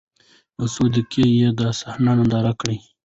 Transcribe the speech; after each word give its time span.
يو 0.57 0.65
څو 0.73 0.83
دقيقې 0.95 1.23
يې 1.39 1.49
دا 1.59 1.69
صحنه 1.79 2.11
ننداره 2.17 2.49
وکړه. 2.53 2.75